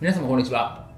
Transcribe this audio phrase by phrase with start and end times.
[0.00, 0.88] 皆様こんにちは。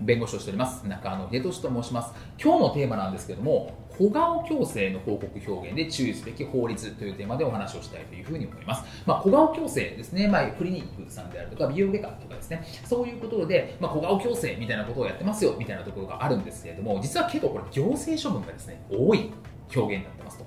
[0.00, 0.88] 弁護士をしております。
[0.88, 2.14] 中野秀俊と申します。
[2.42, 8.84] 今日のテーマなんですけども小顔矯正の報告表現で注意すべき法律というテーマでお話をしたいというふうに思います。
[9.04, 19.30] まあ、小顔矯正ですね、まあ、クリニックさんであるとか美容外科とかですね、そういうことで、まあ、小顔矯正みたいなことをやってますよみたいなところがあるんですけれども、実は結構これ行政処分がですね、多い
[19.76, 20.44] 表現になってますと。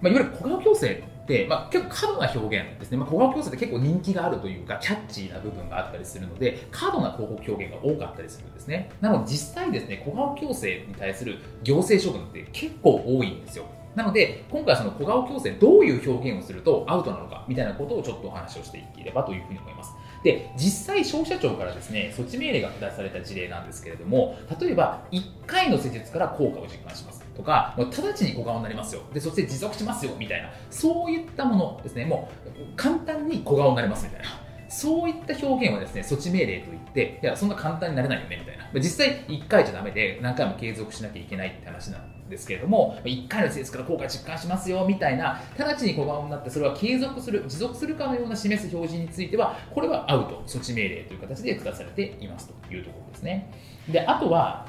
[0.00, 1.15] まあ、いわゆる小顔矯正、
[1.48, 8.90] まあ、結構過度な表現ですね、まあ、小顔矯正って結構人気があるというか、キャッチーな部分があったりするので、過度な広告表現が多かったりするんですね。
[9.00, 13.64] なので実際ですね、小顔矯正に対する行政処分って結構多いんですよ。
[13.96, 19.94] なので、今回はその小顔矯正、どういう表現をするとアウトなのかみたいなことをちょっとお話をしていければというふうに思います。
[20.22, 27.25] で、実際消費者庁からですね、措置命令が下された事例なんですけれども、例えば1回の施術から効果を実感します。
[27.36, 29.02] とか、もう直ちに小顔になりますよ。
[29.12, 30.50] で、そして持続しますよ、みたいな。
[30.70, 34.26] そういったものですね、もう簡単に小顔になりますみたいな。
[34.68, 38.68] そういった表現はですね、措置命令といって、いや、そんな簡単になれないよね、みたいな。
[38.74, 53.50] 実際1回じゃダメで何回も継続しなきゃいけないって話なんですけれども、1回の施術から効果実感しますよ、みたいな、直ちに小顔になって、それは継続する、持続するかのような示す表示については、これはアウト、措置命令という形で下されていますというところですね。
[53.88, 54.66] で、あとは、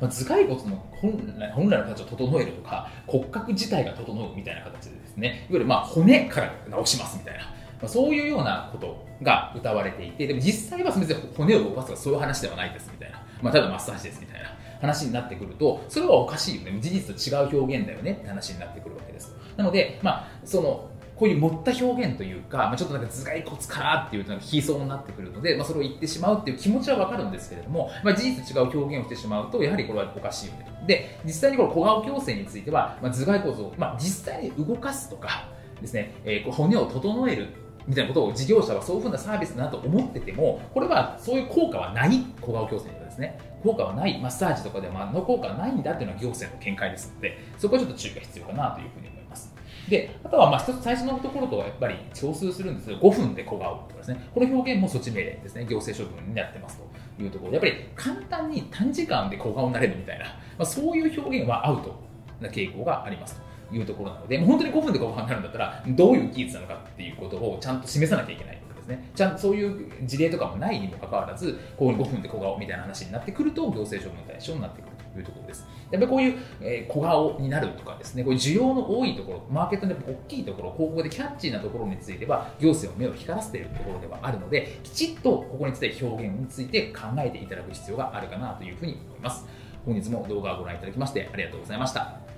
[0.00, 5.28] まあ、頭蓋骨の本来本来の形を整えるとか骨格自体が整うみたいな形でですね。
[5.28, 7.48] いわゆるまあ骨から直しますみたいな、ま
[7.84, 14.54] あ、そういうようなことが歌われていてでも実際は別に骨を動かすとかそういう話ではないですみたいな、まあ、ただマッサージですみたいな。
[14.80, 16.78] 話になってくるとそれはおかしいよね。
[16.78, 19.34] 事実と違う表現だよねって話になってくるわけです。
[19.56, 20.90] なので、まあ、その
[21.24, 30.86] こういう持った表現というか、まあ、ちょっとなんか頭蓋骨からっていうとなんか悲壮になってくるので、まあ、それを言ってしまうっていう気持ちはわかるんですけれども、まあ、事実違う表現をしてしまうとやはりこれはおかしいよねと。
[30.86, 35.48] で実際にこの小顔矯正については、まあ、頭蓋骨を、まあ、実際に動かすとか
[35.80, 37.48] ですね、えー、骨を整える
[37.86, 43.38] みたいなことを事業者はそういうふうなサービスだなと思っててもこれはそういう効果はない小顔矯正とかですね。
[43.62, 49.13] 効果はないマッサージとかではの効果はないんだっていうのは行政の見解ですのでそこはちょっと注意が必要かなというふうに
[49.88, 56.78] で、あとはまあ一つ最初のところとはやっぱり共通するんですけど、5分で小顔とかですね、この表現も措置命令ですね、行政処分になってます
[57.16, 57.52] というところ。
[57.52, 60.30] で、やっぱり簡単に短時間で小顔になれるみたいな、ま
[60.60, 61.94] あ、そういう表現はアウト
[62.40, 63.40] な傾向があります
[63.70, 69.10] というところなので、もう本当に5分で小顔になるんだったら、どういう技術なのかっていうことをちゃんと示さなきゃいけないわけですね。
[69.14, 74.93] ちゃんとそういう事例とかもないにもかかわらず、こういう5分で小顔みたいな話になってくると、行政処分対象になってくる。
[75.14, 75.66] というところです。
[75.90, 89.46] やっぱりこういう、え、小顔になるとかですね、こういう需要の多いところ、マーケットの大きいところ、広告でキャッチーなところについては、行政は目を光らせているところではあるので、きちっとここについて表現について考えていただく必要があるかなというふうに思います。
[89.84, 92.33] 本日も動画をご覧いただきましてありがとうございました。